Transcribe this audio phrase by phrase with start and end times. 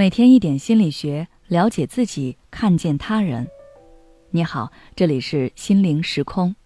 [0.00, 3.46] 每天一点心理学，了解自己，看见他人。
[4.30, 6.56] 你好，这里是心灵时空。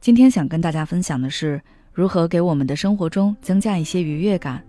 [0.00, 4.60] 今天想跟大家分享的是如何给我们的生活中增加一些愉悦感。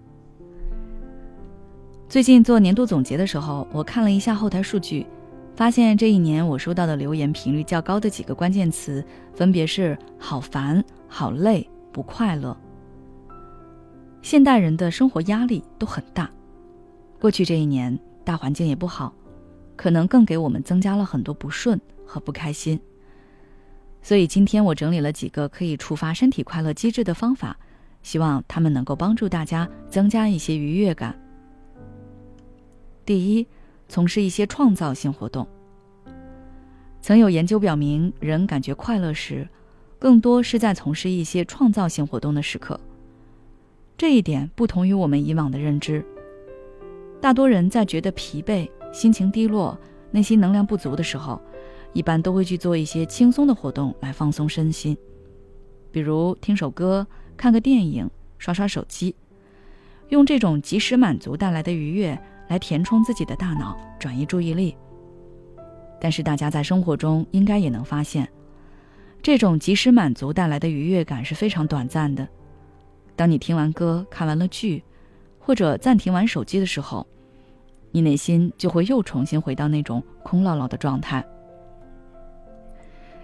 [2.08, 5.04] 最近做年度总结的时候，我看了一下后台数据，
[5.56, 12.56] 发现这一年我收到的留言频率较高的几个关键词，分别是“好烦”“好累”“不快乐”。
[14.28, 16.30] 现代人的生活压力都很大，
[17.18, 19.16] 过去这一年大环境也不好，
[19.78, 22.78] 可能更给我们增加了很多不顺和不开心。
[24.02, 27.58] 所以今天我整理了几个可以触发身体快乐机制的方法，
[28.04, 31.18] 希望他们能够帮助大家增加一些愉悦感。
[33.06, 33.48] 第一，
[33.88, 35.48] 从事一些创造性活动。
[37.00, 39.48] 曾有研究表明，人感觉快乐时，
[39.98, 42.78] 更多是在从事一些创造性活动的时刻。
[43.98, 46.06] 这一点不同于我们以往的认知。
[47.20, 49.76] 大多人在觉得疲惫、心情低落、
[50.12, 51.42] 内心能量不足的时候，
[51.94, 54.96] 一般都会去做一些轻松的活动来放松身心，
[55.92, 59.16] 比如听首歌、看个电影、刷刷手机，
[60.10, 62.16] 用这种及时满足带来的愉悦
[62.50, 64.78] 来填充自己的大脑，转移注意力。
[66.00, 68.30] 但是大家在生活中应该也能发现，
[69.24, 72.28] 这种及时满足带来的愉悦感是非常短暂的。
[73.18, 74.82] 当你听完歌、看完了剧，
[75.40, 77.06] 或者暂停玩手机的时候，
[77.92, 81.26] 你内心就会又重新回到那种空落落的状态。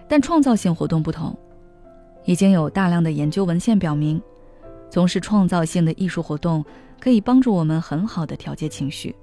[0.08, 1.34] 但创造性活动不同，
[2.24, 4.20] 已经有大量的研究文献表明，
[4.90, 6.64] 从事创造性的艺术活动
[7.00, 9.14] 可以帮助我们很好的调节情绪。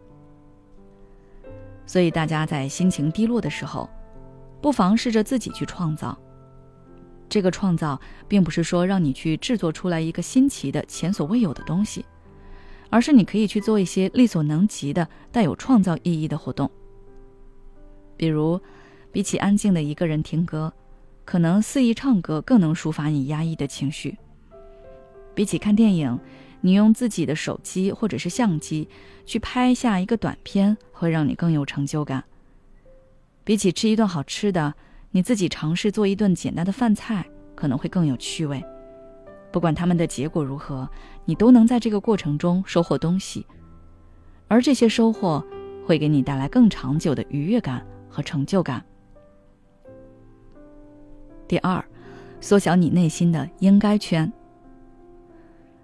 [1.85, 3.89] 所以大家在心情低落的时候，
[4.61, 6.17] 不妨试着自己去创造。
[7.32, 12.04] 这个创造并不是说让你去制作出来一个新奇的、前所未有的东西，
[12.90, 16.70] 而是你可以去做一些力所能及的、带有创造意义的活动。
[18.18, 18.59] 比如，
[19.14, 20.74] 比起安静的一个人听歌，
[21.24, 24.12] 可能肆意唱歌更能抒发你压抑的情绪；
[25.34, 26.20] 比起看电影，
[26.59, 28.90] 你用自己的手机或者是相机
[29.25, 32.24] 去拍下一个短片，会让你更有成就感；
[33.46, 34.75] 比起吃一顿好吃的。
[35.11, 38.63] 你自己尝试做一顿简单的饭菜，可能会更有趣味。
[39.51, 40.89] 不管他们的结果如何，
[41.25, 43.45] 你都能在这个过程中收获东西，
[44.47, 45.45] 而这些收获
[45.85, 48.81] 会给你带来更长久的愉悦感和成就感。
[51.45, 51.83] 第二，
[52.39, 54.31] 缩小你内心的应该圈。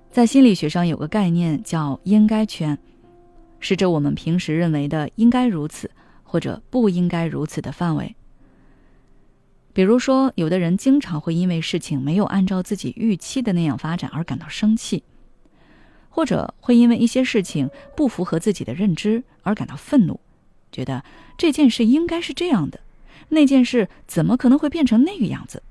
[0.10, 2.78] 在心理学上有个概念叫应该圈，
[3.60, 5.92] 是指我们平时认为的应该如此
[6.24, 8.16] 或者不应该如此的范围。
[9.78, 15.04] 比如说，有的人经常会因为事情没有按照自己预期的那样发展而感到生气，
[16.10, 20.20] 或者会因为一些事情不符合自己的认知而感到愤怒，
[20.72, 21.04] 觉得
[21.38, 22.80] 这件事应该是这样的，
[23.30, 25.62] 那件事怎么可能会变成那个样子？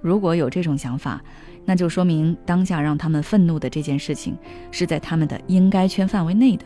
[0.00, 1.22] 如果有这种想法，
[1.66, 4.34] 那就说明当下让他们愤怒的这件事情
[4.70, 6.64] 是在他们的应该圈范围内的。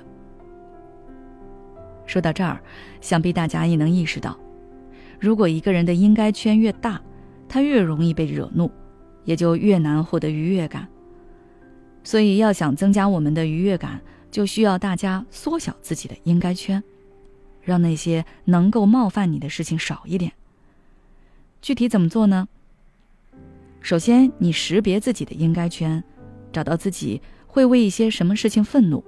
[2.07, 2.61] 说到这儿，
[3.01, 4.39] 想必大家也能意识到。
[5.19, 7.01] 如果一个人的应该圈越大，
[7.49, 8.71] 他越容易被惹怒，
[9.25, 10.87] 也就越难获得愉悦感。
[12.05, 16.83] 所以，要想增加我们的愉悦感，就需要大家缩小自己的应该圈，
[17.61, 20.33] 让那些能够冒犯你的事情少一点。
[21.61, 22.49] 具体怎么做呢？
[23.81, 26.03] 首先，你识别自己的应该圈，
[26.53, 29.03] 找到自己会为一些什么事情愤怒，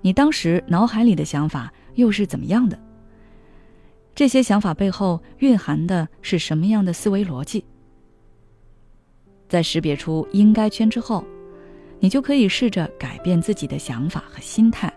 [0.00, 2.78] 你当时脑海里的想法又是怎么样的？
[4.14, 7.64] 这些想法背后蕴含的是什么样的思维逻辑？
[9.48, 11.24] 在识别出应该圈之后，
[11.98, 14.92] 你就可以试着改变自己的想法和心态，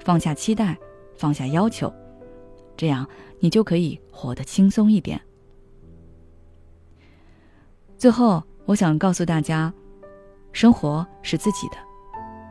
[0.00, 0.76] 放下期待，
[1.16, 1.92] 放下要求，
[2.76, 3.08] 这样
[3.38, 5.20] 你就可以活得轻松一点。
[7.96, 9.72] 最后，我想告诉大家，
[10.52, 11.76] 生活是自己的，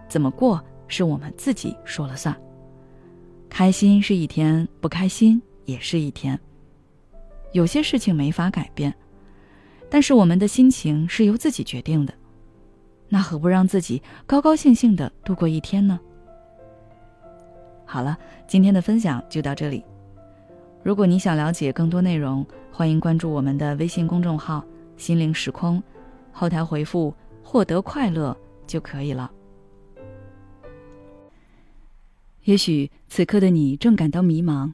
[0.08, 2.36] 怎么过是我们自己说了算。
[3.50, 5.42] 开心是一天，不开心。
[5.66, 6.40] 也是一天。
[7.52, 8.94] 有些事情没法改变，
[9.90, 12.14] 但是我们的心情是由自己决定的。
[13.10, 16.00] 那何不让自己高高兴兴的度过一天呢？
[17.86, 18.18] 好了，
[18.48, 19.86] 今天的分享就到这里。
[20.82, 24.66] 如果你想了解更多内容，欢迎关注我们的微信公众号
[24.98, 25.82] “心灵时空”，
[26.34, 27.14] 后台回复
[27.44, 28.36] “获得快乐”
[28.66, 29.32] 就可以了。
[32.46, 34.74] 也许此刻的你正感到迷茫。